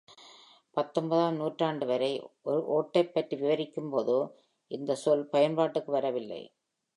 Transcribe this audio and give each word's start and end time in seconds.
பத்தொன்பதாம் 0.77 1.35
நூற்றாண்டு 1.35 1.85
வரை 1.85 2.09
ஓட்டைப் 2.49 3.13
பற்றி 3.13 3.37
விவரிக்கும் 3.37 3.89
போது 3.89 4.17
இந்த 4.71 4.95
சொல் 4.95 5.29
பயன்பாட்டுக்கு 5.29 5.91
வரவில்லை. 5.91 6.41